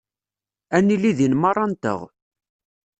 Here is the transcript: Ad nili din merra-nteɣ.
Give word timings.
Ad 0.75 0.83
nili 0.85 1.11
din 1.17 1.33
merra-nteɣ. 1.41 1.99